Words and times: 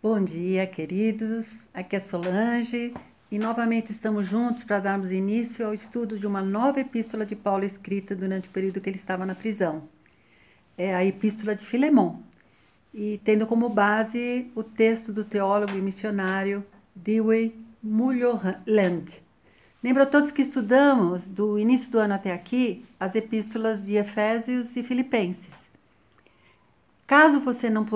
Bom 0.00 0.22
dia, 0.22 0.64
queridos. 0.64 1.66
Aqui 1.74 1.96
é 1.96 1.98
Solange 1.98 2.94
e 3.32 3.36
novamente 3.36 3.90
estamos 3.90 4.26
juntos 4.26 4.64
para 4.64 4.78
darmos 4.78 5.10
início 5.10 5.66
ao 5.66 5.74
estudo 5.74 6.16
de 6.16 6.24
uma 6.24 6.40
nova 6.40 6.78
epístola 6.78 7.26
de 7.26 7.34
Paulo 7.34 7.64
escrita 7.64 8.14
durante 8.14 8.48
o 8.48 8.52
período 8.52 8.80
que 8.80 8.88
ele 8.88 8.96
estava 8.96 9.26
na 9.26 9.34
prisão. 9.34 9.88
É 10.76 10.94
a 10.94 11.04
Epístola 11.04 11.52
de 11.56 11.66
Filemon, 11.66 12.20
e 12.94 13.20
tendo 13.24 13.44
como 13.44 13.68
base 13.68 14.48
o 14.54 14.62
texto 14.62 15.12
do 15.12 15.24
teólogo 15.24 15.76
e 15.76 15.82
missionário 15.82 16.64
Dewey 16.94 17.56
Mulholland. 17.82 19.24
Lembro 19.82 20.04
a 20.04 20.06
todos 20.06 20.30
que 20.30 20.42
estudamos, 20.42 21.28
do 21.28 21.58
início 21.58 21.90
do 21.90 21.98
ano 21.98 22.14
até 22.14 22.32
aqui, 22.32 22.84
as 23.00 23.16
epístolas 23.16 23.82
de 23.82 23.96
Efésios 23.96 24.76
e 24.76 24.84
Filipenses. 24.84 25.67
Caso 27.08 27.40
você 27.40 27.70
não, 27.70 27.86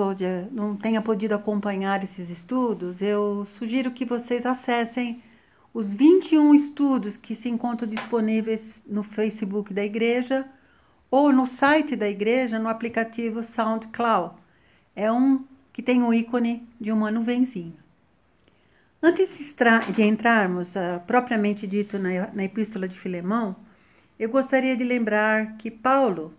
não 0.51 0.75
tenha 0.75 0.99
podido 0.99 1.33
acompanhar 1.33 2.03
esses 2.03 2.31
estudos, 2.31 2.99
eu 2.99 3.45
sugiro 3.45 3.91
que 3.91 4.05
vocês 4.05 4.43
acessem 4.43 5.21
os 5.71 5.93
21 5.93 6.55
estudos 6.55 7.15
que 7.15 7.35
se 7.35 7.47
encontram 7.47 7.87
disponíveis 7.87 8.81
no 8.87 9.03
Facebook 9.03 9.71
da 9.71 9.85
igreja 9.85 10.47
ou 11.11 11.31
no 11.31 11.45
site 11.45 11.95
da 11.95 12.09
igreja 12.09 12.57
no 12.57 12.67
aplicativo 12.67 13.43
SoundCloud. 13.43 14.33
É 14.95 15.11
um 15.11 15.45
que 15.71 15.83
tem 15.83 16.01
o 16.01 16.11
ícone 16.11 16.67
de 16.81 16.91
uma 16.91 17.11
nuvenzinha. 17.11 17.77
Antes 18.99 19.55
de 19.93 20.01
entrarmos 20.01 20.75
uh, 20.75 20.99
propriamente 21.05 21.67
dito 21.67 21.99
na, 21.99 22.31
na 22.33 22.45
Epístola 22.45 22.87
de 22.87 22.97
Filemão, 22.97 23.55
eu 24.17 24.27
gostaria 24.27 24.75
de 24.75 24.83
lembrar 24.83 25.55
que 25.57 25.69
Paulo 25.69 26.33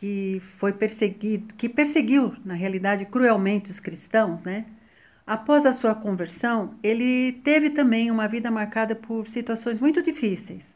que 0.00 0.40
foi 0.56 0.72
perseguido, 0.72 1.54
que 1.56 1.68
perseguiu, 1.68 2.34
na 2.42 2.54
realidade, 2.54 3.04
cruelmente 3.04 3.70
os 3.70 3.78
cristãos, 3.78 4.42
né? 4.42 4.64
Após 5.26 5.66
a 5.66 5.74
sua 5.74 5.94
conversão, 5.94 6.74
ele 6.82 7.32
teve 7.44 7.68
também 7.68 8.10
uma 8.10 8.26
vida 8.26 8.50
marcada 8.50 8.94
por 8.94 9.28
situações 9.28 9.78
muito 9.78 10.00
difíceis. 10.00 10.74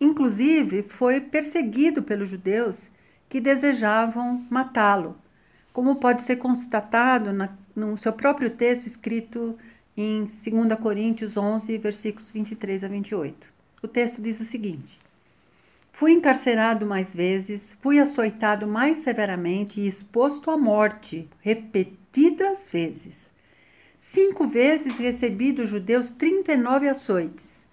Inclusive, 0.00 0.82
foi 0.82 1.20
perseguido 1.20 2.02
pelos 2.02 2.30
judeus 2.30 2.90
que 3.28 3.42
desejavam 3.42 4.46
matá-lo, 4.48 5.18
como 5.70 5.96
pode 5.96 6.22
ser 6.22 6.36
constatado 6.36 7.34
na, 7.34 7.50
no 7.74 7.98
seu 7.98 8.12
próprio 8.14 8.48
texto 8.48 8.86
escrito 8.86 9.58
em 9.94 10.20
2 10.20 10.80
Coríntios 10.80 11.36
11, 11.36 11.76
versículos 11.76 12.32
23 12.32 12.84
a 12.84 12.88
28. 12.88 13.48
O 13.82 13.86
texto 13.86 14.22
diz 14.22 14.40
o 14.40 14.46
seguinte: 14.46 14.98
Fui 15.98 16.12
encarcerado 16.12 16.84
mais 16.84 17.14
vezes, 17.14 17.74
fui 17.80 17.98
açoitado 17.98 18.66
mais 18.66 18.98
severamente 18.98 19.80
e 19.80 19.86
exposto 19.88 20.50
à 20.50 20.56
morte 20.58 21.26
repetidas 21.40 22.68
vezes. 22.68 23.32
Cinco 23.96 24.46
vezes 24.46 24.98
recebi 24.98 25.52
dos 25.52 25.70
judeus 25.70 26.10
39 26.10 26.90
açoites. 26.90 27.66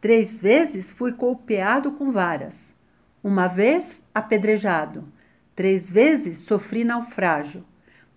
Três 0.00 0.40
vezes 0.40 0.90
fui 0.90 1.12
golpeado 1.12 1.92
com 1.92 2.10
varas. 2.10 2.74
Uma 3.22 3.46
vez 3.46 4.02
apedrejado. 4.14 5.06
Três 5.54 5.90
vezes 5.90 6.38
sofri 6.38 6.82
naufrágio. 6.82 7.62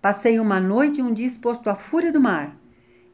Passei 0.00 0.40
uma 0.40 0.58
noite 0.58 1.00
e 1.00 1.02
um 1.02 1.12
dia 1.12 1.26
exposto 1.26 1.68
à 1.68 1.74
fúria 1.74 2.10
do 2.10 2.18
mar. 2.18 2.56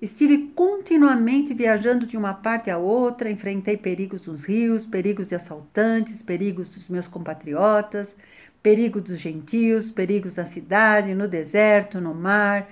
Estive 0.00 0.48
continuamente 0.54 1.54
viajando 1.54 2.04
de 2.04 2.18
uma 2.18 2.34
parte 2.34 2.70
a 2.70 2.76
outra, 2.76 3.30
enfrentei 3.30 3.78
perigos 3.78 4.26
nos 4.26 4.44
rios, 4.44 4.86
perigos 4.86 5.28
de 5.28 5.34
assaltantes, 5.34 6.20
perigos 6.20 6.68
dos 6.68 6.90
meus 6.90 7.08
compatriotas, 7.08 8.14
perigo 8.62 9.00
dos 9.00 9.18
gentios, 9.18 9.90
perigos 9.90 10.34
da 10.34 10.44
cidade, 10.44 11.14
no 11.14 11.26
deserto, 11.26 11.98
no 11.98 12.14
mar 12.14 12.68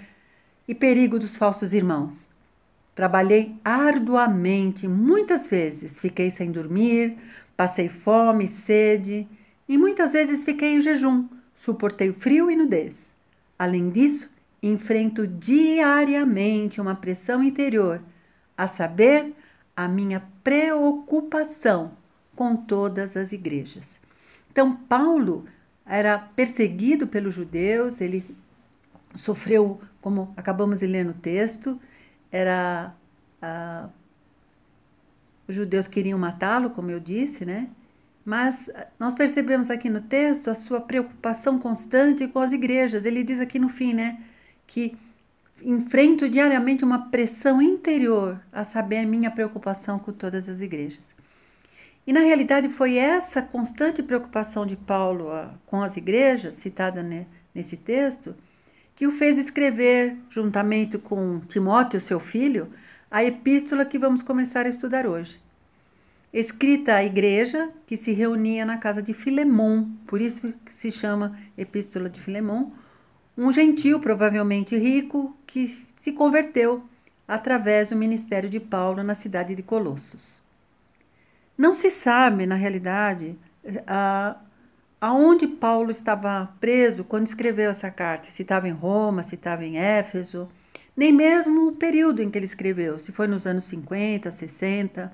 e 0.68 0.74
perigo 0.74 1.18
dos 1.18 1.36
falsos 1.38 1.72
irmãos. 1.72 2.28
Trabalhei 2.94 3.56
arduamente, 3.64 4.86
muitas 4.86 5.46
vezes 5.46 5.98
fiquei 5.98 6.30
sem 6.30 6.52
dormir, 6.52 7.16
passei 7.56 7.88
fome 7.88 8.46
sede, 8.46 9.26
e 9.66 9.78
muitas 9.78 10.12
vezes 10.12 10.44
fiquei 10.44 10.74
em 10.74 10.80
jejum, 10.80 11.26
suportei 11.56 12.12
frio 12.12 12.50
e 12.50 12.56
nudez. 12.56 13.14
Além 13.58 13.88
disso, 13.88 14.30
enfrento 14.68 15.26
diariamente 15.26 16.80
uma 16.80 16.94
pressão 16.94 17.42
interior, 17.42 18.00
a 18.56 18.66
saber, 18.66 19.34
a 19.76 19.88
minha 19.88 20.22
preocupação 20.42 21.92
com 22.36 22.56
todas 22.56 23.16
as 23.16 23.32
igrejas. 23.32 24.00
Então, 24.50 24.74
Paulo 24.74 25.44
era 25.84 26.18
perseguido 26.18 27.06
pelos 27.06 27.34
judeus, 27.34 28.00
ele 28.00 28.24
sofreu, 29.16 29.80
como 30.00 30.32
acabamos 30.36 30.80
de 30.80 30.86
ler 30.86 31.04
no 31.04 31.14
texto, 31.14 31.80
era 32.30 32.94
ah, 33.42 33.88
os 35.46 35.54
judeus 35.54 35.86
queriam 35.86 36.18
matá-lo, 36.18 36.70
como 36.70 36.90
eu 36.90 37.00
disse, 37.00 37.44
né? 37.44 37.68
Mas 38.24 38.70
nós 38.98 39.14
percebemos 39.14 39.68
aqui 39.68 39.90
no 39.90 40.00
texto 40.00 40.48
a 40.48 40.54
sua 40.54 40.80
preocupação 40.80 41.58
constante 41.58 42.26
com 42.26 42.38
as 42.38 42.52
igrejas. 42.52 43.04
Ele 43.04 43.22
diz 43.22 43.38
aqui 43.38 43.58
no 43.58 43.68
fim, 43.68 43.92
né? 43.92 44.18
Que 44.66 44.96
enfrento 45.62 46.28
diariamente 46.28 46.84
uma 46.84 47.10
pressão 47.10 47.60
interior, 47.62 48.40
a 48.52 48.64
saber, 48.64 49.06
minha 49.06 49.30
preocupação 49.30 49.98
com 49.98 50.12
todas 50.12 50.48
as 50.48 50.60
igrejas. 50.60 51.14
E 52.06 52.12
na 52.12 52.20
realidade 52.20 52.68
foi 52.68 52.96
essa 52.96 53.40
constante 53.40 54.02
preocupação 54.02 54.66
de 54.66 54.76
Paulo 54.76 55.30
com 55.66 55.82
as 55.82 55.96
igrejas, 55.96 56.56
citada 56.56 57.02
nesse 57.54 57.76
texto, 57.76 58.34
que 58.94 59.06
o 59.06 59.10
fez 59.10 59.38
escrever, 59.38 60.16
juntamente 60.28 60.98
com 60.98 61.40
Timóteo, 61.40 62.00
seu 62.00 62.20
filho, 62.20 62.70
a 63.10 63.24
epístola 63.24 63.84
que 63.84 63.98
vamos 63.98 64.22
começar 64.22 64.66
a 64.66 64.68
estudar 64.68 65.06
hoje. 65.06 65.40
Escrita 66.32 66.96
à 66.96 67.04
igreja 67.04 67.70
que 67.86 67.96
se 67.96 68.12
reunia 68.12 68.64
na 68.64 68.76
casa 68.76 69.00
de 69.00 69.14
Filemon, 69.14 69.86
por 70.06 70.20
isso 70.20 70.52
se 70.66 70.90
chama 70.90 71.38
Epístola 71.56 72.10
de 72.10 72.20
Filemon, 72.20 72.72
um 73.36 73.50
gentil, 73.52 73.98
provavelmente 73.98 74.76
rico, 74.76 75.36
que 75.46 75.66
se 75.66 76.12
converteu 76.12 76.82
através 77.26 77.88
do 77.88 77.96
ministério 77.96 78.48
de 78.48 78.60
Paulo 78.60 79.02
na 79.02 79.14
cidade 79.14 79.54
de 79.54 79.62
Colossos. 79.62 80.40
Não 81.56 81.74
se 81.74 81.90
sabe, 81.90 82.46
na 82.46 82.54
realidade, 82.54 83.38
a, 83.86 84.36
aonde 85.00 85.46
Paulo 85.46 85.90
estava 85.90 86.52
preso 86.60 87.04
quando 87.04 87.26
escreveu 87.26 87.70
essa 87.70 87.90
carta, 87.90 88.28
se 88.28 88.42
estava 88.42 88.68
em 88.68 88.72
Roma, 88.72 89.22
se 89.22 89.34
estava 89.34 89.64
em 89.64 89.78
Éfeso, 89.78 90.48
nem 90.96 91.12
mesmo 91.12 91.68
o 91.68 91.72
período 91.72 92.22
em 92.22 92.30
que 92.30 92.38
ele 92.38 92.44
escreveu, 92.44 92.98
se 92.98 93.12
foi 93.12 93.26
nos 93.26 93.46
anos 93.46 93.64
50, 93.66 94.30
60. 94.30 95.12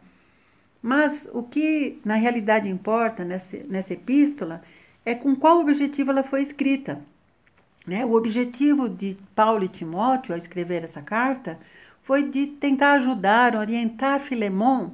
Mas 0.83 1.29
o 1.33 1.43
que 1.43 2.01
na 2.05 2.15
realidade 2.15 2.69
importa 2.69 3.25
nessa, 3.25 3.59
nessa 3.69 3.93
epístola 3.95 4.63
é 5.05 5.15
com 5.15 5.35
qual 5.35 5.61
objetivo 5.61 6.11
ela 6.11 6.23
foi 6.23 6.43
escrita. 6.43 7.01
Né? 7.87 8.05
O 8.05 8.13
objetivo 8.13 8.89
de 8.89 9.17
Paulo 9.35 9.65
e 9.65 9.69
Timóteo 9.69 10.33
ao 10.33 10.39
escrever 10.39 10.85
essa 10.85 11.03
carta 11.03 11.59
foi 12.03 12.23
de 12.23 12.47
tentar 12.47 12.93
ajudar, 12.93 13.57
orientar 13.57 14.21
Filemon 14.21 14.91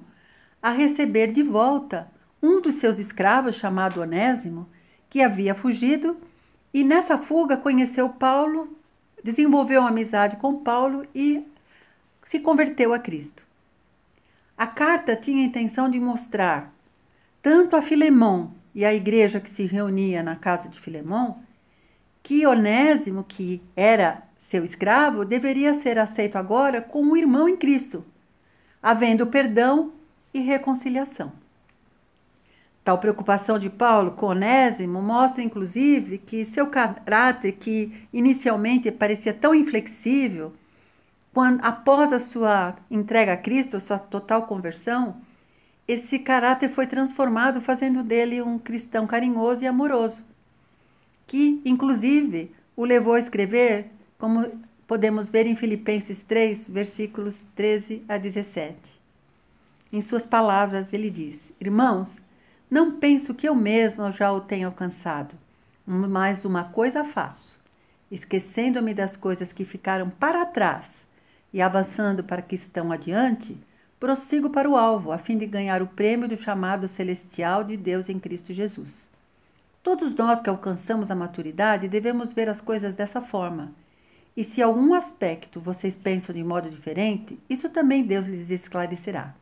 a 0.63 0.71
receber 0.71 1.31
de 1.33 1.43
volta 1.43 2.11
um 2.43 2.61
dos 2.61 2.75
seus 2.75 2.99
escravos, 2.99 3.55
chamado 3.55 4.01
Onésimo, 4.01 4.69
que 5.09 5.23
havia 5.23 5.55
fugido 5.55 6.17
e 6.73 6.85
nessa 6.85 7.17
fuga 7.17 7.57
conheceu 7.57 8.09
Paulo, 8.09 8.77
desenvolveu 9.23 9.81
uma 9.81 9.91
amizade 9.91 10.37
com 10.37 10.57
Paulo 10.59 11.07
e 11.15 11.47
se 12.23 12.41
converteu 12.41 12.93
a 12.93 12.99
Cristo. 12.99 13.45
A 14.59 14.67
carta 14.67 15.17
tinha 15.17 15.43
a 15.43 15.47
intenção 15.47 15.89
de 15.89 16.01
mostrar 16.01 16.73
tanto 17.41 17.77
a 17.77 17.83
Filemon 17.83 18.49
e 18.75 18.85
a 18.85 18.93
igreja 18.93 19.41
que 19.41 19.49
se 19.49 19.65
reunia 19.65 20.23
na 20.23 20.37
casa 20.37 20.69
de 20.69 20.79
Filemon 20.79 21.35
que 22.27 22.45
Onésimo, 22.45 23.23
que 23.23 23.63
era 23.77 24.25
seu 24.37 24.65
escravo, 24.65 25.25
deveria 25.25 25.73
ser 25.75 25.97
aceito 25.97 26.37
agora 26.37 26.83
como 26.83 27.17
irmão 27.17 27.49
em 27.49 27.57
Cristo, 27.57 28.05
havendo 28.83 29.29
perdão 29.29 29.93
e 30.35 30.41
reconciliação. 30.41 31.33
Tal 32.83 32.99
preocupação 32.99 33.61
de 33.61 33.71
Paulo 33.71 34.11
com 34.11 34.27
Onésimo 34.27 35.01
mostra, 35.01 35.41
inclusive, 35.41 36.19
que 36.19 36.45
seu 36.45 36.67
caráter, 36.67 37.53
que 37.53 37.93
inicialmente 38.13 38.91
parecia 38.91 39.33
tão 39.33 39.55
inflexível, 39.55 40.53
quando, 41.33 41.65
após 41.65 42.13
a 42.13 42.19
sua 42.19 42.75
entrega 42.91 43.35
a 43.35 43.37
Cristo, 43.37 43.77
a 43.77 43.81
sua 43.81 44.01
total 44.01 44.49
conversão, 44.49 45.19
esse 45.87 46.19
caráter 46.19 46.71
foi 46.71 46.89
transformado, 46.89 47.61
fazendo 47.61 48.03
dele 48.03 48.43
um 48.43 48.59
cristão 48.59 49.07
carinhoso 49.07 49.63
e 49.63 49.69
amoroso 49.69 50.27
que, 51.27 51.61
inclusive, 51.65 52.53
o 52.77 52.85
levou 52.85 53.15
a 53.15 53.19
escrever, 53.19 53.91
como 54.19 54.51
podemos 54.87 55.29
ver 55.29 55.47
em 55.47 55.57
Filipenses 55.57 56.23
3, 56.23 56.71
versículos 56.71 57.45
13 57.55 58.05
a 58.09 58.17
17. 58.17 59.01
Em 59.93 60.01
suas 60.01 60.27
palavras, 60.27 60.93
ele 60.93 61.11
diz: 61.11 61.53
Irmãos, 61.61 62.21
não 62.71 62.93
penso 62.99 63.35
que 63.35 63.49
eu 63.49 63.55
mesmo 63.55 64.11
já 64.11 64.33
o 64.33 64.41
tenha 64.41 64.67
alcançado, 64.67 65.37
mas 65.87 66.45
uma 66.45 66.65
coisa 66.65 67.05
faço, 67.05 67.59
esquecendo-me 68.11 68.93
das 68.93 69.17
coisas 69.17 69.53
que 69.53 69.65
ficaram 69.65 70.11
para 70.11 70.45
trás 70.45 71.07
e 71.53 71.63
avançando 71.63 72.23
para 72.23 72.43
que 72.43 72.55
estão 72.55 72.93
adiante, 72.93 73.59
prossigo 73.99 74.51
para 74.51 74.69
o 74.69 74.77
alvo, 74.77 75.13
a 75.13 75.19
fim 75.19 75.39
de 75.39 75.47
ganhar 75.47 75.81
o 75.81 75.87
prêmio 75.87 76.29
do 76.29 76.37
chamado 76.37 76.87
celestial 76.89 77.65
de 77.65 77.77
Deus 77.77 78.09
em 78.09 78.19
Cristo 78.19 78.53
Jesus. 78.53 79.09
Todos 79.87 80.17
nós 80.17 80.43
que 80.43 80.51
alcançamos 80.51 81.13
a 81.13 81.15
maturidade 81.15 81.87
devemos 81.87 82.33
ver 82.33 82.49
as 82.49 82.61
coisas 82.61 82.93
dessa 82.93 83.21
forma. 83.21 83.73
E 84.37 84.43
se 84.43 84.61
algum 84.61 84.93
aspecto 84.93 85.61
vocês 85.61 85.97
pensam 85.97 86.35
de 86.35 86.43
modo 86.43 86.69
diferente, 86.69 87.39
isso 87.49 87.69
também 87.69 88.03
Deus 88.03 88.27
lhes 88.27 88.51
esclarecerá. 88.51 89.33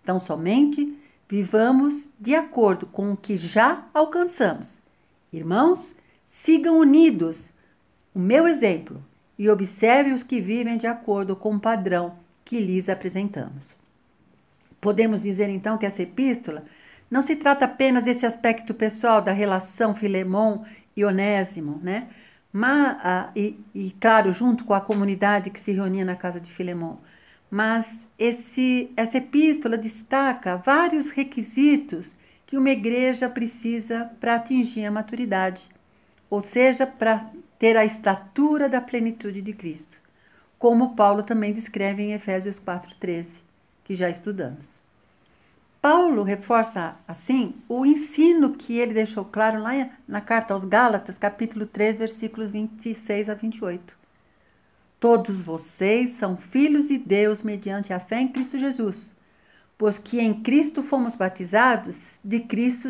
Então, 0.00 0.20
somente 0.20 0.96
vivamos 1.28 2.08
de 2.16 2.32
acordo 2.32 2.86
com 2.86 3.10
o 3.10 3.16
que 3.16 3.36
já 3.36 3.84
alcançamos. 3.92 4.80
Irmãos, 5.32 5.96
sigam 6.24 6.78
unidos 6.78 7.52
o 8.14 8.20
meu 8.20 8.46
exemplo 8.46 9.02
e 9.36 9.50
observem 9.50 10.12
os 10.12 10.22
que 10.22 10.40
vivem 10.40 10.76
de 10.76 10.86
acordo 10.86 11.34
com 11.34 11.56
o 11.56 11.60
padrão 11.60 12.14
que 12.44 12.60
lhes 12.60 12.88
apresentamos. 12.88 13.74
Podemos 14.80 15.20
dizer 15.20 15.48
então 15.48 15.76
que 15.76 15.86
essa 15.86 16.02
epístola 16.02 16.64
não 17.12 17.20
se 17.20 17.36
trata 17.36 17.66
apenas 17.66 18.04
desse 18.04 18.24
aspecto 18.24 18.72
pessoal 18.72 19.20
da 19.20 19.32
relação 19.32 19.94
Filemon 19.94 20.64
e 20.96 21.04
Onésimo, 21.04 21.78
né? 21.82 22.08
Mas, 22.50 22.96
ah, 23.04 23.30
e, 23.36 23.60
e, 23.74 23.90
claro, 24.00 24.32
junto 24.32 24.64
com 24.64 24.72
a 24.72 24.80
comunidade 24.80 25.50
que 25.50 25.60
se 25.60 25.72
reunia 25.72 26.06
na 26.06 26.16
casa 26.16 26.40
de 26.40 26.50
Filemon. 26.50 26.96
Mas 27.50 28.06
esse, 28.18 28.90
essa 28.96 29.18
epístola 29.18 29.76
destaca 29.76 30.56
vários 30.56 31.10
requisitos 31.10 32.16
que 32.46 32.56
uma 32.56 32.70
igreja 32.70 33.28
precisa 33.28 34.10
para 34.18 34.36
atingir 34.36 34.86
a 34.86 34.90
maturidade, 34.90 35.68
ou 36.30 36.40
seja, 36.40 36.86
para 36.86 37.30
ter 37.58 37.76
a 37.76 37.84
estatura 37.84 38.70
da 38.70 38.80
plenitude 38.80 39.42
de 39.42 39.52
Cristo, 39.52 40.00
como 40.58 40.96
Paulo 40.96 41.22
também 41.22 41.52
descreve 41.52 42.02
em 42.02 42.14
Efésios 42.14 42.58
4,13 42.58 43.42
que 43.84 43.94
já 43.94 44.08
estudamos. 44.08 44.80
Paulo 45.82 46.22
reforça, 46.22 46.94
assim, 47.08 47.56
o 47.68 47.84
ensino 47.84 48.54
que 48.54 48.78
ele 48.78 48.94
deixou 48.94 49.24
claro 49.24 49.60
lá 49.60 49.72
na 50.06 50.20
carta 50.20 50.54
aos 50.54 50.64
Gálatas, 50.64 51.18
capítulo 51.18 51.66
3, 51.66 51.98
versículos 51.98 52.52
26 52.52 53.28
a 53.28 53.34
28. 53.34 53.98
Todos 55.00 55.42
vocês 55.42 56.10
são 56.10 56.36
filhos 56.36 56.86
de 56.86 56.98
Deus 56.98 57.42
mediante 57.42 57.92
a 57.92 57.98
fé 57.98 58.20
em 58.20 58.28
Cristo 58.28 58.56
Jesus, 58.56 59.12
pois 59.76 59.98
que 59.98 60.20
em 60.20 60.32
Cristo 60.40 60.84
fomos 60.84 61.16
batizados, 61.16 62.20
de 62.22 62.38
Cristo 62.38 62.88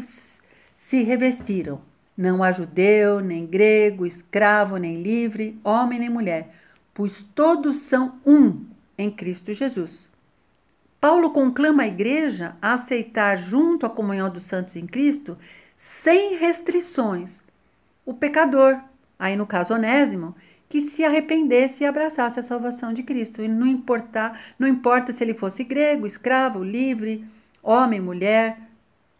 se 0.76 1.02
revestiram. 1.02 1.80
Não 2.14 2.42
há 2.42 2.52
judeu, 2.52 3.20
nem 3.20 3.46
grego, 3.46 4.04
escravo, 4.04 4.76
nem 4.76 5.02
livre, 5.02 5.58
homem 5.64 5.98
nem 5.98 6.10
mulher, 6.10 6.54
pois 6.92 7.22
todos 7.22 7.78
são 7.78 8.20
um 8.26 8.66
em 8.98 9.10
Cristo 9.10 9.50
Jesus. 9.54 10.12
Paulo 11.02 11.31
conclama 11.31 11.82
a 11.82 11.88
igreja 11.88 12.54
a 12.62 12.75
aceitar, 12.75 13.37
junto 13.37 13.84
à 13.84 13.90
comunhão 13.90 14.31
dos 14.31 14.44
santos 14.44 14.76
em 14.76 14.87
Cristo, 14.87 15.37
sem 15.76 16.37
restrições, 16.37 17.43
o 18.06 18.14
pecador, 18.14 18.78
aí 19.19 19.34
no 19.34 19.44
caso 19.44 19.75
Onésimo, 19.75 20.32
que 20.69 20.81
se 20.81 21.04
arrependesse 21.04 21.82
e 21.82 21.87
abraçasse 21.88 22.38
a 22.38 22.43
salvação 22.44 22.93
de 22.93 23.02
Cristo. 23.02 23.43
E 23.43 23.49
não, 23.49 23.66
importa, 23.66 24.32
não 24.56 24.69
importa 24.69 25.12
se 25.12 25.25
ele 25.25 25.34
fosse 25.34 25.64
grego, 25.64 26.06
escravo, 26.06 26.62
livre, 26.62 27.26
homem, 27.60 28.00
mulher, 28.00 28.60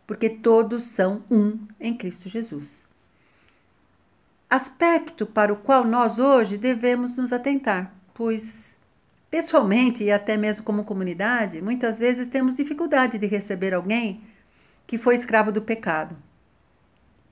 porque 0.07 0.31
todos 0.31 0.85
são 0.85 1.25
um 1.29 1.59
em 1.81 1.97
Cristo 1.97 2.29
Jesus. 2.29 2.87
Aspecto 4.49 5.27
para 5.27 5.53
o 5.53 5.57
qual 5.57 5.85
nós 5.85 6.21
hoje 6.21 6.57
devemos 6.57 7.17
nos 7.17 7.33
atentar, 7.33 7.93
pois 8.15 8.81
Pessoalmente 9.33 10.05
e 10.05 10.13
até 10.13 10.37
mesmo 10.37 10.63
como 10.63 10.85
comunidade, 10.85 11.63
muitas 11.63 11.99
vezes 11.99 12.29
temos 12.29 12.55
dificuldade 12.55 13.17
de 13.17 13.27
receber 13.27 13.73
alguém 13.73 14.21
que 14.87 14.99
foi 14.99 15.15
escravo 15.15 15.51
do 15.51 15.63
pecado, 15.63 16.15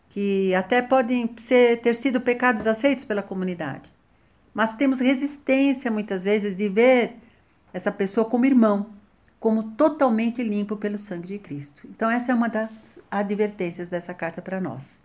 que 0.09 0.55
até 0.55 0.81
podem 0.81 1.29
ser, 1.39 1.79
ter 1.83 1.95
sido 1.95 2.19
pecados 2.19 2.67
aceitos 2.67 3.05
pela 3.05 3.23
comunidade. 3.23 3.93
Mas 4.55 4.75
temos 4.75 4.99
resistência 4.99 5.91
muitas 5.91 6.25
vezes 6.25 6.57
de 6.57 6.71
ver 6.71 7.17
essa 7.71 7.93
pessoa 7.93 8.25
como 8.25 8.47
irmão, 8.47 8.87
como 9.39 9.73
totalmente 9.73 10.43
limpo 10.43 10.79
pelo 10.79 10.97
sangue 10.97 11.29
de 11.29 11.39
Cristo. 11.39 11.83
Então, 11.85 12.11
essa 12.11 12.33
é 12.33 12.35
uma 12.35 12.49
das 12.49 12.99
advertências 13.11 13.91
dessa 13.91 14.15
carta 14.15 14.41
para 14.41 14.59
nós. 14.59 14.99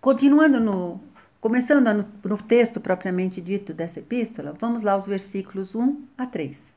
Continuando 0.00 0.60
no 0.60 1.00
Começando 1.40 1.86
no, 1.94 2.06
no, 2.22 2.36
texto 2.36 2.82
propriamente 2.82 3.40
dito 3.40 3.72
dessa 3.72 3.98
epístola, 3.98 4.54
vamos 4.60 4.82
lá 4.82 4.92
aos 4.92 5.06
versículos 5.06 5.74
1 5.74 6.04
a 6.18 6.26
3. 6.26 6.76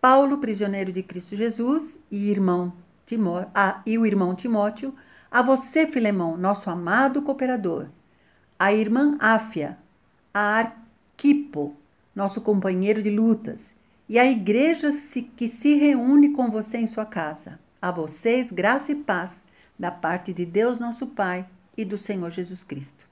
Paulo, 0.00 0.38
prisioneiro 0.38 0.90
de 0.90 1.02
Cristo 1.02 1.36
Jesus, 1.36 1.98
e, 2.10 2.30
irmão 2.30 2.72
Timó, 3.04 3.44
ah, 3.54 3.82
e 3.84 3.98
o 3.98 4.06
irmão 4.06 4.34
Timóteo, 4.34 4.94
a 5.30 5.42
você, 5.42 5.86
Filemão, 5.86 6.34
nosso 6.38 6.70
amado 6.70 7.20
cooperador, 7.20 7.88
a 8.58 8.72
irmã 8.72 9.18
Áfia, 9.20 9.76
a 10.32 10.72
Arquipo, 11.12 11.76
nosso 12.14 12.40
companheiro 12.40 13.02
de 13.02 13.10
lutas, 13.10 13.74
e 14.08 14.18
a 14.18 14.24
igreja 14.24 14.88
que 15.36 15.46
se 15.46 15.74
reúne 15.74 16.30
com 16.30 16.50
você 16.50 16.78
em 16.78 16.86
sua 16.86 17.04
casa. 17.04 17.60
A 17.82 17.90
vocês, 17.90 18.50
graça 18.50 18.92
e 18.92 18.94
paz 18.94 19.44
da 19.78 19.90
parte 19.90 20.32
de 20.32 20.46
Deus, 20.46 20.78
nosso 20.78 21.06
Pai, 21.06 21.46
e 21.76 21.84
do 21.84 21.98
Senhor 21.98 22.30
Jesus 22.30 22.64
Cristo. 22.64 23.05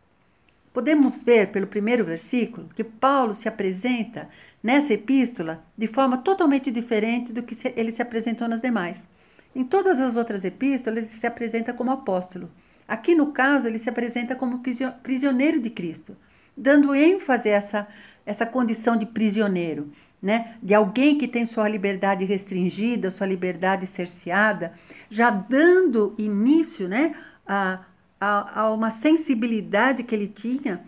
Podemos 0.74 1.22
ver 1.22 1.52
pelo 1.52 1.68
primeiro 1.68 2.04
versículo 2.04 2.68
que 2.74 2.82
Paulo 2.82 3.32
se 3.32 3.46
apresenta 3.46 4.28
nessa 4.60 4.92
epístola 4.92 5.64
de 5.78 5.86
forma 5.86 6.18
totalmente 6.18 6.68
diferente 6.68 7.32
do 7.32 7.44
que 7.44 7.54
ele 7.76 7.92
se 7.92 8.02
apresentou 8.02 8.48
nas 8.48 8.60
demais. 8.60 9.08
Em 9.54 9.62
todas 9.62 10.00
as 10.00 10.16
outras 10.16 10.44
epístolas, 10.44 10.98
ele 10.98 11.06
se 11.06 11.28
apresenta 11.28 11.72
como 11.72 11.92
apóstolo. 11.92 12.50
Aqui, 12.88 13.14
no 13.14 13.28
caso, 13.28 13.68
ele 13.68 13.78
se 13.78 13.88
apresenta 13.88 14.34
como 14.34 14.60
prisioneiro 15.00 15.60
de 15.60 15.70
Cristo, 15.70 16.16
dando 16.56 16.92
ênfase 16.92 17.50
a 17.50 17.52
essa, 17.52 17.88
essa 18.26 18.44
condição 18.44 18.96
de 18.96 19.06
prisioneiro, 19.06 19.92
né? 20.20 20.56
de 20.60 20.74
alguém 20.74 21.16
que 21.16 21.28
tem 21.28 21.46
sua 21.46 21.68
liberdade 21.68 22.24
restringida, 22.24 23.12
sua 23.12 23.28
liberdade 23.28 23.86
cerceada, 23.86 24.72
já 25.08 25.30
dando 25.30 26.16
início 26.18 26.88
né, 26.88 27.14
a 27.46 27.84
a, 28.20 28.62
a 28.62 28.72
uma 28.72 28.90
sensibilidade 28.90 30.02
que 30.02 30.14
ele 30.14 30.28
tinha 30.28 30.84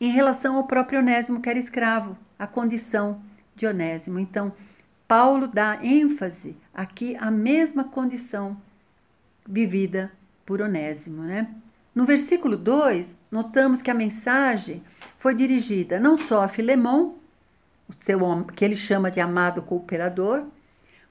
em 0.00 0.10
relação 0.10 0.56
ao 0.56 0.64
próprio 0.64 1.00
Onésimo, 1.00 1.40
que 1.40 1.48
era 1.48 1.58
escravo, 1.58 2.16
a 2.38 2.46
condição 2.46 3.20
de 3.54 3.66
Onésimo. 3.66 4.18
Então, 4.18 4.52
Paulo 5.06 5.48
dá 5.48 5.78
ênfase 5.82 6.56
aqui 6.72 7.16
à 7.16 7.30
mesma 7.30 7.84
condição 7.84 8.56
vivida 9.48 10.12
por 10.44 10.60
Onésimo, 10.60 11.22
né? 11.22 11.48
No 11.94 12.04
versículo 12.04 12.56
2, 12.56 13.18
notamos 13.30 13.82
que 13.82 13.90
a 13.90 13.94
mensagem 13.94 14.82
foi 15.16 15.34
dirigida 15.34 15.98
não 15.98 16.16
só 16.16 16.42
a 16.42 16.48
Filemão, 16.48 17.16
o 17.88 17.92
seu, 17.98 18.44
que 18.54 18.64
ele 18.64 18.76
chama 18.76 19.10
de 19.10 19.18
amado 19.18 19.62
cooperador, 19.62 20.44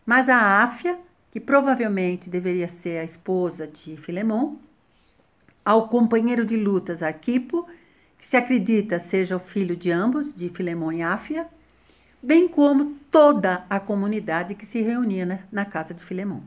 mas 0.05 0.29
a 0.29 0.63
Áfia, 0.63 0.97
que 1.29 1.41
provavelmente 1.41 2.29
deveria 2.29 2.67
ser 2.67 2.99
a 2.99 3.03
esposa 3.03 3.67
de 3.67 3.97
Filemão, 3.97 4.59
ao 5.67 5.89
companheiro 5.89 6.45
de 6.45 6.55
lutas 6.55 7.03
Arquipo, 7.03 7.67
que 8.17 8.25
se 8.25 8.37
acredita 8.37 8.99
seja 8.99 9.35
o 9.35 9.39
filho 9.39 9.75
de 9.75 9.91
ambos, 9.91 10.33
de 10.33 10.47
Filemão 10.47 10.93
e 10.93 11.01
Áfia, 11.01 11.45
bem 12.23 12.47
como 12.47 12.95
toda 13.11 13.65
a 13.69 13.77
comunidade 13.77 14.55
que 14.55 14.65
se 14.65 14.81
reunia 14.81 15.45
na, 15.51 15.65
casa 15.65 15.93
de 15.93 16.05
Filemão. 16.05 16.41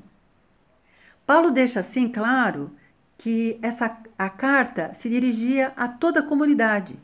Paulo 1.26 1.50
deixa 1.50 1.80
assim 1.80 2.08
claro 2.08 2.70
que 3.18 3.58
essa 3.60 3.94
a 4.16 4.30
carta 4.30 4.94
se 4.94 5.10
dirigia 5.10 5.74
a 5.76 5.86
toda 5.86 6.20
a 6.20 6.26
comunidade, 6.26 6.96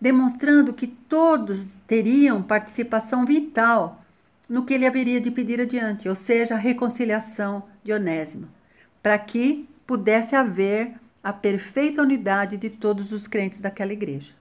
demonstrando 0.00 0.72
que 0.72 0.86
todos 0.86 1.76
teriam 1.88 2.40
participação 2.40 3.26
vital 3.26 4.00
no 4.48 4.64
que 4.64 4.74
ele 4.74 4.86
haveria 4.86 5.20
de 5.20 5.32
pedir 5.32 5.60
adiante, 5.60 6.08
ou 6.08 6.14
seja, 6.14 6.54
a 6.54 6.58
reconciliação 6.58 7.64
de 7.82 7.92
Onésimo, 7.92 8.46
para 9.02 9.18
que 9.18 9.68
pudesse 9.84 10.36
haver 10.36 11.02
a 11.24 11.32
perfeita 11.32 12.02
unidade 12.02 12.58
de 12.58 12.68
todos 12.68 13.10
os 13.10 13.26
crentes 13.26 13.58
daquela 13.58 13.94
igreja. 13.94 14.34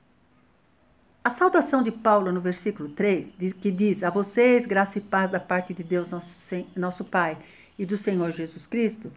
A 1.23 1.29
saudação 1.29 1.81
de 1.81 1.89
Paulo 1.89 2.29
no 2.33 2.41
versículo 2.41 2.89
3, 2.89 3.33
que 3.61 3.71
diz: 3.71 4.03
A 4.03 4.09
vocês, 4.09 4.65
graça 4.65 4.97
e 4.97 5.01
paz 5.01 5.31
da 5.31 5.39
parte 5.39 5.73
de 5.73 5.81
Deus, 5.81 6.09
nosso, 6.09 6.65
nosso 6.75 7.05
Pai, 7.05 7.37
e 7.79 7.85
do 7.85 7.97
Senhor 7.97 8.29
Jesus 8.31 8.65
Cristo, 8.65 9.09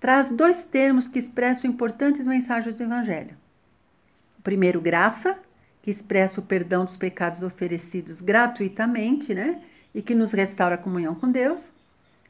traz 0.00 0.30
dois 0.30 0.64
termos 0.64 1.06
que 1.06 1.18
expressam 1.18 1.70
importantes 1.70 2.26
mensagens 2.26 2.74
do 2.74 2.82
Evangelho. 2.82 3.36
O 4.38 4.42
primeiro, 4.42 4.80
graça, 4.80 5.38
que 5.82 5.90
expressa 5.90 6.40
o 6.40 6.42
perdão 6.42 6.86
dos 6.86 6.96
pecados 6.96 7.42
oferecidos 7.42 8.22
gratuitamente, 8.22 9.34
né? 9.34 9.60
E 9.94 10.00
que 10.00 10.14
nos 10.14 10.32
restaura 10.32 10.76
a 10.76 10.78
comunhão 10.78 11.14
com 11.14 11.30
Deus. 11.30 11.70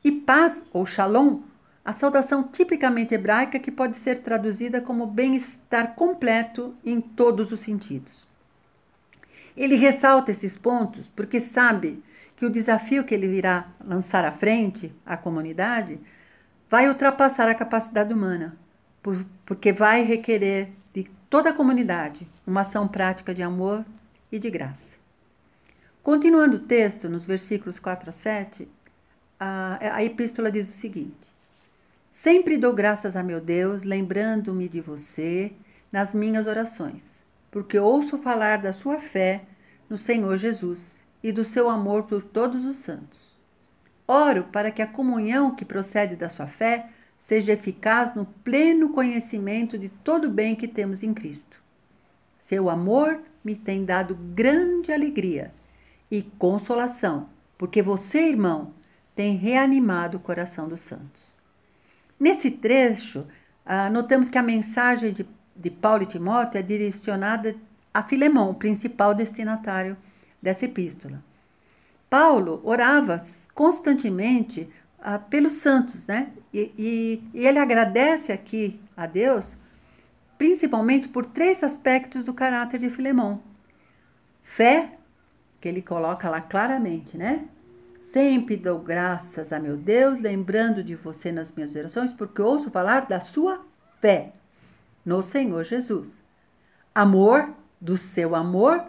E 0.02 0.11
paz, 0.11 0.66
ou 0.73 0.85
shalom, 0.85 1.42
a 1.87 1.93
saudação 1.93 2.43
tipicamente 2.43 3.14
hebraica 3.14 3.61
que 3.61 3.71
pode 3.71 3.97
ser 3.97 4.19
traduzida 4.19 4.81
como 4.81 5.07
bem-estar 5.07 5.95
completo 5.95 6.75
em 6.85 7.00
todos 7.00 7.52
os 7.52 7.61
sentidos. 7.61 8.26
Ele 9.57 9.76
ressalta 9.76 10.33
esses 10.33 10.59
pontos 10.59 11.09
porque 11.14 11.38
sabe 11.38 12.02
que 12.35 12.45
o 12.45 12.50
desafio 12.50 13.05
que 13.05 13.14
ele 13.14 13.28
virá 13.28 13.69
lançar 13.81 14.25
à 14.25 14.33
frente 14.33 14.93
à 15.07 15.16
comunidade 15.16 16.00
vai 16.69 16.88
ultrapassar 16.88 17.49
a 17.49 17.55
capacidade 17.55 18.12
humana, 18.12 18.59
porque 19.45 19.73
vai 19.73 20.02
requerer 20.02 20.73
de 20.93 21.05
toda 21.31 21.50
a 21.50 21.55
comunidade 21.55 22.28
uma 22.45 22.62
ação 22.62 22.88
prática 22.88 23.33
de 23.33 23.45
amor 23.45 23.87
e 24.33 24.40
de 24.40 24.50
graça. 24.50 24.97
Continuando 26.02 26.57
o 26.57 26.61
texto, 26.61 27.09
nos 27.09 27.25
versículos 27.25 27.78
4 27.78 28.09
a 28.09 28.12
7, 28.12 28.69
a, 29.38 29.78
a 29.99 30.02
epístola 30.02 30.50
diz 30.50 30.69
o 30.69 30.73
seguinte: 30.73 31.36
Sempre 32.18 32.56
dou 32.56 32.73
graças 32.73 33.14
a 33.14 33.23
meu 33.23 33.42
Deus, 33.42 33.85
lembrando-me 33.85 34.70
de 34.70 34.80
você 34.80 35.52
nas 35.92 36.14
minhas 36.14 36.46
orações, 36.46 37.23
porque 37.50 37.78
ouço 37.78 38.16
falar 38.16 38.56
da 38.56 38.73
sua 38.73 38.99
fé 38.99 39.44
no 39.87 39.99
Senhor 39.99 40.35
Jesus 40.38 40.99
e 41.23 41.30
do 41.30 41.44
seu 41.44 41.68
amor 41.68 42.04
por 42.04 42.23
todos 42.23 42.64
os 42.64 42.76
santos. 42.76 43.37
Oro 44.08 44.44
para 44.44 44.70
que 44.70 44.80
a 44.80 44.87
comunhão 44.87 45.54
que 45.54 45.62
procede 45.62 46.16
da 46.16 46.30
sua 46.30 46.46
fé 46.46 46.88
seja 47.18 47.52
eficaz 47.52 48.14
no 48.14 48.25
pleno 48.25 48.94
conhecimento 48.94 49.76
de 49.76 49.90
todo 49.90 50.28
o 50.28 50.32
bem 50.32 50.56
que 50.56 50.66
temos 50.66 51.02
em 51.02 51.12
Cristo. 51.12 51.62
Seu 52.38 52.70
amor 52.70 53.20
me 53.44 53.54
tem 53.54 53.85
dado 53.85 54.14
grande 54.14 54.90
alegria 54.90 55.52
e 56.11 56.23
consolação, 56.23 57.28
porque 57.58 57.82
você, 57.82 58.30
irmão, 58.30 58.73
tem 59.14 59.37
reanimado 59.37 60.16
o 60.16 60.20
coração 60.20 60.66
dos 60.66 60.80
santos. 60.80 61.36
Nesse 62.18 62.50
trecho, 62.50 63.26
ah, 63.64 63.90
notamos 63.90 64.28
que 64.28 64.38
a 64.38 64.42
mensagem 64.42 65.12
de, 65.12 65.26
de 65.54 65.70
Paulo 65.70 66.02
e 66.02 66.06
Timóteo 66.06 66.58
é 66.58 66.62
direcionada 66.62 67.54
a 67.92 68.02
Filemão, 68.02 68.50
o 68.50 68.54
principal 68.54 69.14
destinatário 69.14 69.96
dessa 70.40 70.64
epístola. 70.64 71.23
Paulo 72.08 72.61
orava 72.64 73.20
constantemente 73.54 74.68
ah, 75.00 75.18
pelos 75.18 75.54
santos, 75.54 76.06
né? 76.06 76.30
E, 76.52 76.73
e, 76.78 77.23
e 77.35 77.46
ele 77.46 77.58
agradece 77.58 78.32
aqui 78.32 78.80
a 78.96 79.06
Deus, 79.06 79.56
principalmente 80.38 81.08
por 81.08 81.26
três 81.26 81.62
aspectos 81.62 82.25
do 82.25 82.32
caráter 82.32 82.78
de 82.78 82.90
Filemão: 82.90 83.42
fé, 84.42 84.92
que 85.61 85.68
ele 85.68 85.82
coloca 85.82 86.30
lá 86.30 86.40
claramente, 86.40 87.18
né? 87.18 87.46
Sempre 88.06 88.56
dou 88.56 88.78
graças 88.78 89.52
a 89.52 89.58
meu 89.58 89.76
Deus, 89.76 90.20
lembrando 90.20 90.80
de 90.80 90.94
você 90.94 91.32
nas 91.32 91.50
minhas 91.50 91.75
orações, 91.75 92.12
porque 92.12 92.40
ouço 92.40 92.70
falar 92.70 93.04
da 93.06 93.18
sua 93.18 93.66
fé 94.00 94.32
no 95.04 95.25
Senhor 95.25 95.64
Jesus. 95.64 96.20
Amor, 96.94 97.52
do 97.80 97.96
seu 97.96 98.36
amor 98.36 98.84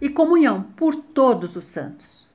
e 0.00 0.08
comunhão 0.08 0.62
por 0.62 0.94
todos 0.94 1.56
os 1.56 1.64
santos. 1.64 2.28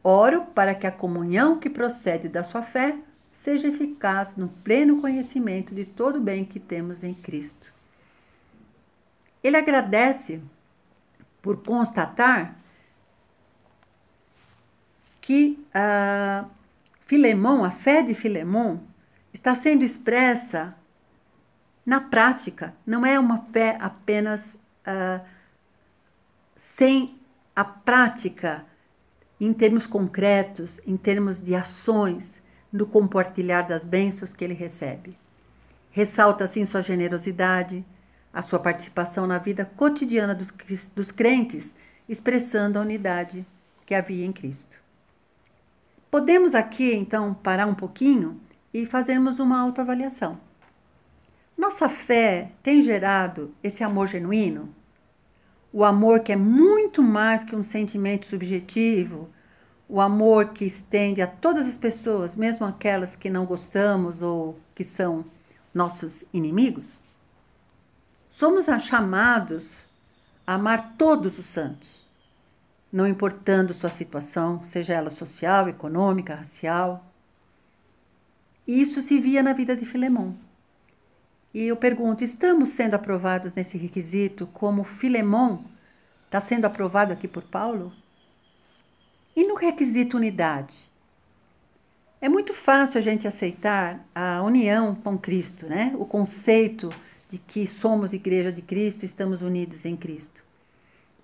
Oro 0.00 0.46
para 0.54 0.76
que 0.76 0.86
a 0.86 0.92
comunhão 0.92 1.58
que 1.58 1.68
procede 1.68 2.28
da 2.28 2.44
sua 2.44 2.62
fé 2.62 2.96
seja 3.32 3.66
eficaz 3.66 4.36
no 4.36 4.46
pleno 4.46 5.00
conhecimento 5.00 5.74
de 5.74 5.84
todo 5.84 6.18
o 6.18 6.22
bem 6.22 6.44
que 6.44 6.60
temos 6.60 7.02
em 7.02 7.14
Cristo. 7.14 7.74
Ele 9.42 9.56
agradece 9.56 10.40
por 11.42 11.64
constatar 11.64 12.62
que 15.24 15.58
uh, 15.74 16.46
Filemão, 17.06 17.64
a 17.64 17.70
fé 17.70 18.02
de 18.02 18.12
Filemão, 18.12 18.82
está 19.32 19.54
sendo 19.54 19.82
expressa 19.82 20.76
na 21.84 21.98
prática, 21.98 22.74
não 22.86 23.06
é 23.06 23.18
uma 23.18 23.38
fé 23.46 23.78
apenas 23.80 24.58
uh, 24.86 25.26
sem 26.54 27.18
a 27.56 27.64
prática 27.64 28.66
em 29.40 29.50
termos 29.54 29.86
concretos, 29.86 30.78
em 30.86 30.94
termos 30.94 31.40
de 31.40 31.54
ações, 31.54 32.42
no 32.70 32.86
compartilhar 32.86 33.62
das 33.62 33.82
bênçãos 33.82 34.34
que 34.34 34.44
ele 34.44 34.52
recebe. 34.52 35.16
Ressalta 35.90 36.44
assim 36.44 36.66
sua 36.66 36.82
generosidade, 36.82 37.82
a 38.30 38.42
sua 38.42 38.58
participação 38.58 39.26
na 39.26 39.38
vida 39.38 39.64
cotidiana 39.64 40.34
dos, 40.34 40.52
dos 40.94 41.10
crentes, 41.10 41.74
expressando 42.06 42.78
a 42.78 42.82
unidade 42.82 43.46
que 43.86 43.94
havia 43.94 44.26
em 44.26 44.32
Cristo. 44.32 44.83
Podemos 46.14 46.54
aqui 46.54 46.94
então 46.94 47.34
parar 47.34 47.66
um 47.66 47.74
pouquinho 47.74 48.40
e 48.72 48.86
fazermos 48.86 49.40
uma 49.40 49.58
autoavaliação. 49.58 50.38
Nossa 51.58 51.88
fé 51.88 52.52
tem 52.62 52.80
gerado 52.80 53.52
esse 53.64 53.82
amor 53.82 54.06
genuíno? 54.06 54.72
o 55.72 55.82
amor 55.82 56.20
que 56.20 56.30
é 56.30 56.36
muito 56.36 57.02
mais 57.02 57.42
que 57.42 57.56
um 57.56 57.64
sentimento 57.64 58.26
subjetivo, 58.26 59.28
o 59.88 60.00
amor 60.00 60.50
que 60.50 60.64
estende 60.64 61.20
a 61.20 61.26
todas 61.26 61.66
as 61.66 61.76
pessoas, 61.76 62.36
mesmo 62.36 62.64
aquelas 62.64 63.16
que 63.16 63.28
não 63.28 63.44
gostamos 63.44 64.22
ou 64.22 64.56
que 64.72 64.84
são 64.84 65.24
nossos 65.74 66.22
inimigos? 66.32 67.00
Somos 68.30 68.66
chamados 68.84 69.66
a 70.46 70.54
amar 70.54 70.94
todos 70.96 71.40
os 71.40 71.46
santos, 71.46 72.03
não 72.94 73.08
importando 73.08 73.74
sua 73.74 73.90
situação, 73.90 74.62
seja 74.62 74.94
ela 74.94 75.10
social, 75.10 75.68
econômica, 75.68 76.36
racial. 76.36 77.04
Isso 78.64 79.02
se 79.02 79.18
via 79.18 79.42
na 79.42 79.52
vida 79.52 79.74
de 79.74 79.84
Filemão. 79.84 80.36
E 81.52 81.64
eu 81.64 81.76
pergunto: 81.76 82.22
estamos 82.22 82.68
sendo 82.68 82.94
aprovados 82.94 83.52
nesse 83.52 83.76
requisito 83.76 84.46
como 84.46 84.84
Filemão 84.84 85.64
está 86.26 86.40
sendo 86.40 86.66
aprovado 86.66 87.12
aqui 87.12 87.26
por 87.26 87.42
Paulo? 87.42 87.92
E 89.34 89.44
no 89.44 89.56
requisito 89.56 90.16
unidade? 90.16 90.88
É 92.20 92.28
muito 92.28 92.54
fácil 92.54 92.98
a 92.98 93.02
gente 93.02 93.26
aceitar 93.26 94.06
a 94.14 94.40
união 94.40 94.94
com 94.94 95.18
Cristo, 95.18 95.66
né? 95.66 95.92
O 95.98 96.06
conceito 96.06 96.90
de 97.28 97.38
que 97.38 97.66
somos 97.66 98.12
igreja 98.12 98.52
de 98.52 98.62
Cristo, 98.62 99.04
estamos 99.04 99.42
unidos 99.42 99.84
em 99.84 99.96
Cristo. 99.96 100.44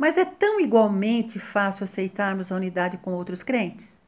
Mas 0.00 0.16
é 0.16 0.24
tão 0.24 0.58
igualmente 0.58 1.38
fácil 1.38 1.84
aceitarmos 1.84 2.50
a 2.50 2.56
unidade 2.56 2.96
com 2.96 3.12
outros 3.12 3.42
crentes. 3.42 4.00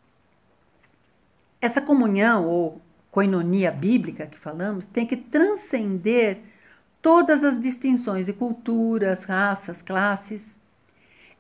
Essa 1.61 1.83
comunhão 1.83 2.49
ou 2.49 2.81
coinonia 3.11 3.71
bíblica 3.71 4.27
que 4.27 4.39
falamos 4.39 4.87
tem 4.87 5.07
que 5.07 5.19
transcender 5.19 6.39
todas 7.03 7.45
as 7.45 7.59
distinções 7.59 8.25
de 8.25 8.33
culturas, 8.33 9.25
raças, 9.25 9.83
classes. 9.83 10.59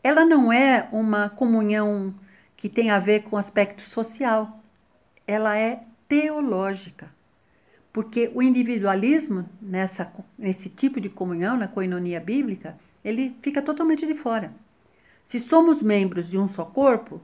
Ela 0.04 0.22
não 0.22 0.52
é 0.52 0.86
uma 0.92 1.30
comunhão 1.30 2.14
que 2.54 2.68
tem 2.68 2.90
a 2.90 2.98
ver 2.98 3.22
com 3.22 3.38
aspecto 3.38 3.80
social. 3.80 4.60
Ela 5.26 5.56
é 5.56 5.82
teológica. 6.06 7.08
Porque 7.90 8.30
o 8.34 8.42
individualismo 8.42 9.48
nessa, 9.62 10.12
nesse 10.38 10.68
tipo 10.68 11.00
de 11.00 11.08
comunhão, 11.08 11.56
na 11.56 11.68
coinonia 11.68 12.20
bíblica, 12.20 12.76
ele 13.04 13.36
fica 13.42 13.60
totalmente 13.60 14.06
de 14.06 14.14
fora. 14.14 14.52
Se 15.24 15.38
somos 15.38 15.82
membros 15.82 16.28
de 16.30 16.38
um 16.38 16.48
só 16.48 16.64
corpo, 16.64 17.20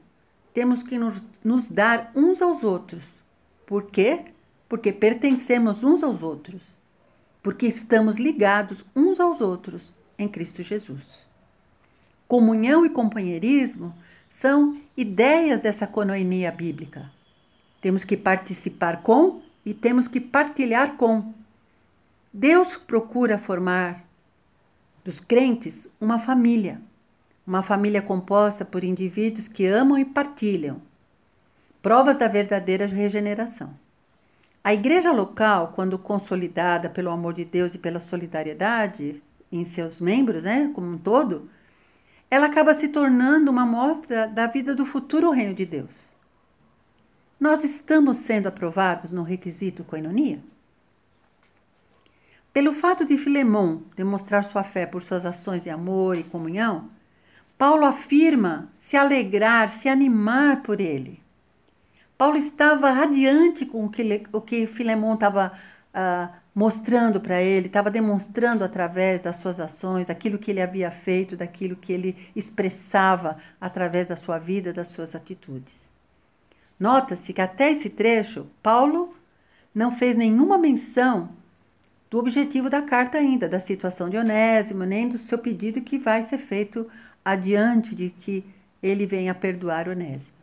temos 0.53 0.83
que 0.83 0.97
nos, 0.97 1.67
dar 1.69 2.11
uns 2.15 2.41
aos 2.41 2.63
outros. 2.63 3.03
Por 3.65 3.83
quê? 3.83 4.25
porque 4.69 4.93
pertencemos 4.93 5.83
uns 5.83 6.03
aos 6.03 6.21
outros, 6.21 6.61
porque 7.41 7.65
estamos 7.65 8.19
ligados 8.19 8.85
uns 8.95 9.19
aos 9.19 9.41
outros 9.41 9.91
em 10.17 10.27
Cristo 10.27 10.61
Jesus. 10.61 11.19
Comunhão 12.27 12.85
e 12.85 12.89
companheirismo 12.91 13.95
são 14.29 14.79
ideias 14.95 15.59
dessa 15.59 15.87
conoinia 15.87 16.51
bíblica. 16.51 17.11
Temos 17.81 18.05
que 18.05 18.15
participar 18.15 19.01
com 19.01 19.41
e 19.65 19.73
temos 19.73 20.07
que 20.07 20.21
partilhar 20.21 20.95
com. 20.95 21.33
Deus 22.31 22.77
procura 22.77 23.39
formar 23.39 24.05
dos 25.09 25.19
crentes 25.19 25.89
uma 25.99 26.19
família, 26.19 26.79
uma 27.47 27.63
família 27.63 27.99
composta 27.99 28.63
por 28.63 28.83
indivíduos 28.83 29.47
que 29.47 29.65
amam 29.65 29.97
e 29.97 30.05
partilham, 30.05 30.79
provas 31.81 32.15
da 32.15 32.27
verdadeira 32.27 32.85
regeneração. 32.85 33.73
A 34.63 34.71
igreja 34.71 35.11
local, 35.11 35.73
quando 35.75 35.97
consolidada 35.97 36.91
pelo 36.91 37.09
amor 37.09 37.33
de 37.33 37.43
Deus 37.43 37.73
e 37.73 37.79
pela 37.79 37.99
solidariedade 37.99 39.19
em 39.51 39.65
seus 39.65 39.99
membros, 39.99 40.43
né, 40.43 40.69
como 40.75 40.85
um 40.85 40.97
todo, 40.99 41.49
ela 42.29 42.45
acaba 42.45 42.75
se 42.75 42.89
tornando 42.89 43.49
uma 43.49 43.65
mostra 43.65 44.27
da 44.27 44.45
vida 44.45 44.75
do 44.75 44.85
futuro 44.85 45.31
reino 45.31 45.55
de 45.55 45.65
Deus. 45.65 46.15
Nós 47.39 47.63
estamos 47.63 48.19
sendo 48.19 48.45
aprovados 48.45 49.09
no 49.09 49.23
requisito 49.23 49.83
coinonia? 49.83 50.39
Pelo 52.51 52.73
fato 52.73 53.05
de 53.05 53.17
Filemão 53.17 53.83
demonstrar 53.95 54.43
sua 54.43 54.63
fé 54.63 54.85
por 54.85 55.01
suas 55.01 55.25
ações 55.25 55.63
de 55.63 55.69
amor 55.69 56.17
e 56.17 56.23
comunhão, 56.23 56.89
Paulo 57.57 57.85
afirma 57.85 58.69
se 58.71 58.97
alegrar, 58.97 59.69
se 59.69 59.87
animar 59.87 60.63
por 60.63 60.81
ele. 60.81 61.21
Paulo 62.17 62.37
estava 62.37 62.91
radiante 62.91 63.65
com 63.65 63.85
o 63.85 63.89
que, 63.89 64.23
o 64.33 64.41
que 64.41 64.65
Filemão 64.65 65.13
estava 65.13 65.53
uh, 65.93 66.33
mostrando 66.55 67.21
para 67.21 67.41
ele, 67.41 67.67
estava 67.67 67.91
demonstrando 67.91 68.63
através 68.63 69.21
das 69.21 69.37
suas 69.37 69.59
ações 69.59 70.09
aquilo 70.09 70.37
que 70.37 70.51
ele 70.51 70.61
havia 70.61 70.89
feito, 70.89 71.37
daquilo 71.37 71.75
que 71.75 71.93
ele 71.93 72.31
expressava 72.35 73.37
através 73.61 74.07
da 74.07 74.15
sua 74.15 74.37
vida, 74.39 74.73
das 74.73 74.87
suas 74.89 75.15
atitudes. 75.15 75.91
Nota-se 76.79 77.31
que 77.31 77.41
até 77.41 77.71
esse 77.71 77.89
trecho, 77.89 78.47
Paulo 78.63 79.13
não 79.73 79.91
fez 79.91 80.17
nenhuma 80.17 80.57
menção 80.57 81.29
do 82.09 82.17
objetivo 82.17 82.69
da 82.69 82.81
carta 82.81 83.17
ainda, 83.17 83.47
da 83.47 83.59
situação 83.59 84.09
de 84.09 84.17
Onésimo, 84.17 84.83
nem 84.83 85.07
do 85.07 85.17
seu 85.17 85.37
pedido 85.37 85.81
que 85.81 85.99
vai 85.99 86.23
ser 86.23 86.39
feito 86.39 86.89
adiante 87.23 87.93
de 87.93 88.09
que 88.09 88.43
ele 88.81 89.05
venha 89.05 89.35
perdoar 89.35 89.87
Onésimo. 89.87 90.37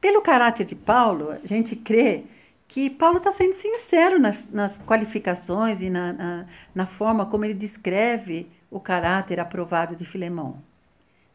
Pelo 0.00 0.22
caráter 0.22 0.64
de 0.64 0.76
Paulo, 0.76 1.32
a 1.32 1.46
gente 1.46 1.74
crê 1.74 2.24
que 2.68 2.90
Paulo 2.90 3.18
está 3.18 3.32
sendo 3.32 3.54
sincero 3.54 4.18
nas, 4.18 4.48
nas 4.48 4.78
qualificações 4.78 5.80
e 5.80 5.90
na, 5.90 6.12
na, 6.12 6.46
na, 6.74 6.86
forma 6.86 7.26
como 7.26 7.44
ele 7.44 7.54
descreve 7.54 8.48
o 8.70 8.80
caráter 8.80 9.40
aprovado 9.40 9.94
de 9.96 10.04
Filemão. 10.04 10.62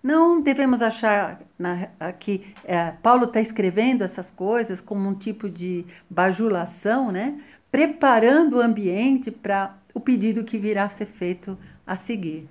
Não 0.03 0.41
devemos 0.41 0.81
achar 0.81 1.41
na, 1.59 1.87
que 2.19 2.53
é, 2.63 2.91
Paulo 3.03 3.25
está 3.25 3.39
escrevendo 3.39 4.03
essas 4.03 4.31
coisas 4.31 4.81
como 4.81 5.07
um 5.07 5.13
tipo 5.13 5.47
de 5.47 5.85
bajulação, 6.09 7.11
né? 7.11 7.39
preparando 7.71 8.57
o 8.57 8.61
ambiente 8.61 9.31
para 9.31 9.77
o 9.93 9.99
pedido 9.99 10.43
que 10.43 10.57
virá 10.57 10.85
a 10.85 10.89
ser 10.89 11.05
feito 11.05 11.57
a 11.85 11.95
seguir. 11.95 12.47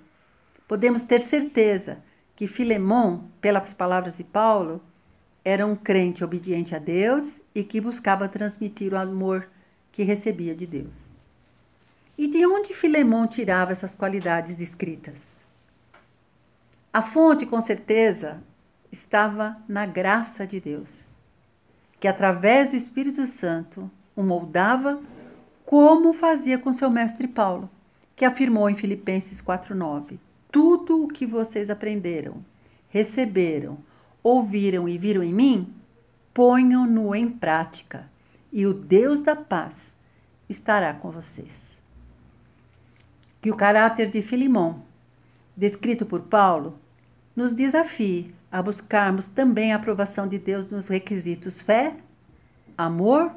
Podemos 0.66 1.02
ter 1.02 1.21
certeza 1.21 1.99
que 2.35 2.47
Filemão, 2.47 3.25
pelas 3.40 3.75
palavras 3.75 4.16
de 4.16 4.25
Paulo, 4.25 4.80
era 5.45 5.66
um 5.66 5.75
crente 5.75 6.25
obediente 6.25 6.75
a 6.75 6.78
Deus 6.78 7.42
e 7.54 7.62
que 7.64 7.80
buscava 7.80 8.28
transmitir 8.28 8.92
o 8.92 8.97
amor 8.97 9.49
que 9.90 10.02
recebia 10.02 10.54
de 10.54 10.66
Deus. 10.66 11.12
E 12.16 12.28
de 12.28 12.47
onde 12.47 12.73
Filemão 12.73 13.26
tirava 13.26 13.73
essas 13.73 13.95
qualidades 13.95 14.61
escritas? 14.61 15.45
A 16.93 17.01
fonte, 17.01 17.47
com 17.47 17.61
certeza, 17.61 18.43
estava 18.91 19.57
na 19.69 19.87
graça 19.87 20.45
de 20.45 20.59
Deus, 20.59 21.17
que 22.01 22.09
através 22.09 22.71
do 22.71 22.77
Espírito 22.77 23.29
Santo 23.29 23.89
o 24.17 24.25
moldava 24.25 25.01
como 25.65 26.13
fazia 26.13 26.59
com 26.59 26.73
seu 26.73 26.91
mestre 26.91 27.29
Paulo, 27.29 27.71
que 28.17 28.25
afirmou 28.25 28.69
em 28.69 28.75
Filipenses 28.75 29.41
4:9: 29.41 30.19
Tudo 30.51 31.05
o 31.05 31.07
que 31.07 31.25
vocês 31.25 31.71
aprenderam, 31.71 32.45
receberam, 32.89 33.79
ouviram 34.21 34.89
e 34.89 34.99
viram 34.99 35.23
em 35.23 35.33
mim, 35.33 35.73
ponham-no 36.35 37.15
em 37.15 37.31
prática, 37.31 38.11
e 38.53 38.67
o 38.67 38.75
Deus 38.75 39.21
da 39.21 39.37
paz 39.37 39.95
estará 40.49 40.93
com 40.93 41.09
vocês. 41.09 41.81
Que 43.41 43.49
o 43.49 43.57
caráter 43.57 44.11
de 44.11 44.21
Filimão, 44.21 44.90
descrito 45.61 46.07
por 46.07 46.23
Paulo, 46.23 46.79
nos 47.37 47.52
desafie 47.52 48.35
a 48.50 48.62
buscarmos 48.62 49.29
também 49.29 49.73
a 49.73 49.76
aprovação 49.76 50.26
de 50.26 50.38
Deus 50.38 50.64
nos 50.64 50.88
requisitos 50.88 51.61
fé, 51.61 51.95
amor, 52.79 53.31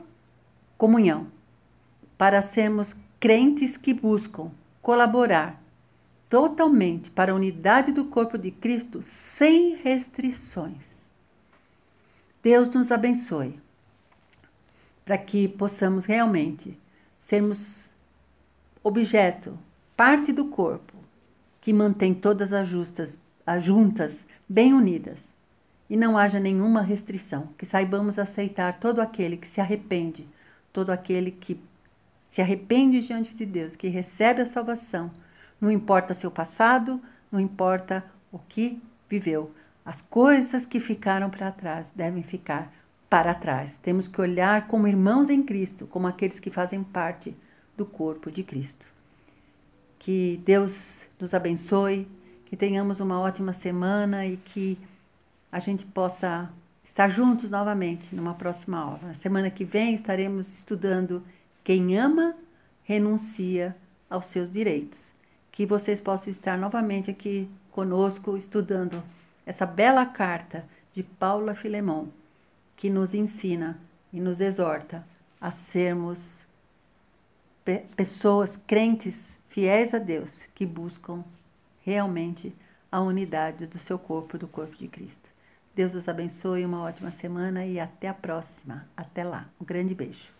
comunhão, 0.78 1.28
para 2.18 2.42
sermos 2.42 2.96
crentes 3.20 3.76
que 3.76 3.94
buscam 3.94 4.50
colaborar 4.82 5.62
totalmente 6.30 7.12
para 7.12 7.34
a 7.34 7.36
unidade 7.36 7.92
do 7.92 8.06
corpo 8.06 8.38
de 8.38 8.52
Cristo 8.52 9.02
sem 9.02 9.76
restrições. 9.76 11.12
Deus 12.42 12.70
nos 12.70 12.90
abençoe 12.90 13.60
para 15.04 15.18
que 15.18 15.50
possamos 15.50 16.06
realmente 16.06 16.80
sermos 17.20 17.94
objeto, 18.82 19.60
parte 19.98 20.32
do 20.32 20.46
corpo 20.46 20.93
que 21.64 21.72
mantém 21.72 22.14
todas 22.14 22.54
as 22.54 22.68
justas, 22.68 23.18
as 23.48 23.64
juntas 23.64 24.28
bem 24.48 24.76
unidas 24.76 25.34
e 25.90 25.96
não 25.96 26.18
haja 26.18 26.40
nenhuma 26.40 26.82
restrição, 26.82 27.48
que 27.58 27.66
saibamos 27.66 28.20
aceitar 28.20 28.80
todo 28.80 29.02
aquele 29.02 29.38
que 29.38 29.48
se 29.48 29.62
arrepende, 29.62 30.28
todo 30.72 30.92
aquele 30.92 31.32
que 31.32 31.60
se 32.20 32.42
arrepende 32.42 33.00
diante 33.00 33.36
de 33.36 33.46
Deus, 33.46 33.76
que 33.76 33.88
recebe 33.88 34.42
a 34.42 34.46
salvação 34.46 35.10
não 35.64 35.72
importa 35.72 36.14
seu 36.14 36.30
passado, 36.30 37.02
não 37.32 37.40
importa 37.40 38.04
o 38.30 38.38
que 38.38 38.82
viveu. 39.08 39.50
As 39.86 40.02
coisas 40.02 40.66
que 40.66 40.78
ficaram 40.78 41.30
para 41.30 41.54
trás 41.54 41.90
devem 41.96 42.22
ficar 42.22 42.70
para 43.10 43.34
trás. 43.34 43.78
Temos 43.78 44.06
que 44.06 44.20
olhar 44.20 44.68
como 44.68 44.90
irmãos 44.90 45.30
em 45.30 45.42
Cristo, 45.42 45.88
como 45.88 46.06
aqueles 46.06 46.38
que 46.38 46.52
fazem 46.52 46.84
parte 46.84 47.34
do 47.78 47.86
corpo 47.86 48.30
de 48.30 48.44
Cristo. 48.44 48.86
Que 50.04 50.42
Deus 50.44 51.08
nos 51.18 51.34
abençoe, 51.34 52.06
que 52.46 52.58
tenhamos 52.58 53.00
uma 53.00 53.22
ótima 53.22 53.54
semana 53.54 54.26
e 54.26 54.36
que 54.36 54.78
a 55.50 55.60
gente 55.60 55.86
possa 55.86 56.52
estar 56.84 57.08
juntos 57.08 57.50
novamente 57.50 58.14
numa 58.14 58.34
próxima 58.34 58.78
aula. 58.78 59.00
Na 59.02 59.14
semana 59.14 59.50
que 59.50 59.64
vem 59.64 59.94
estaremos 59.94 60.52
estudando 60.52 61.24
quem 61.64 61.98
ama 61.98 62.36
renuncia 62.84 63.74
aos 64.10 64.26
seus 64.26 64.52
direitos 64.52 65.14
que 65.54 65.66
vocês 65.66 66.02
possam 66.02 66.32
estar 66.32 66.58
novamente 66.58 67.10
aqui 67.10 67.48
conosco 67.72 68.36
estudando 68.36 69.02
essa 69.46 69.66
bela 69.66 70.06
carta 70.06 70.66
de 70.92 71.02
Paula 71.02 71.56
Filemon, 71.56 72.08
que 72.76 72.90
nos 72.90 73.14
ensina 73.14 73.80
e 74.12 74.20
nos 74.20 74.42
exorta 74.42 75.08
a 75.40 75.50
sermos 75.50 76.46
pe 77.64 77.80
pessoas 77.96 78.58
crentes, 78.58 79.40
fiéis 79.48 79.94
a 79.94 80.00
Deus, 80.00 80.48
que 80.54 80.66
buscam 80.66 81.24
realmente 81.82 82.56
a 82.92 83.00
unidade 83.00 83.66
do 83.66 83.80
seu 83.80 83.98
corpo, 83.98 84.38
do 84.38 84.48
corpo 84.48 84.76
de 84.78 84.88
Cristo. 84.88 85.32
Deus 85.76 85.96
os 85.96 86.08
abençoe, 86.08 86.66
uma 86.66 86.84
ótima 86.84 87.10
semana 87.10 87.66
e 87.66 87.80
até 87.80 88.08
a 88.08 88.14
próxima. 88.14 88.88
Até 88.96 89.24
lá. 89.24 89.50
Um 89.60 89.66
grande 89.66 89.96
beijo. 89.96 90.32